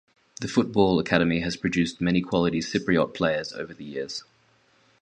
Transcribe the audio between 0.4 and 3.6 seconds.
football academy has produced many quality Cypriot players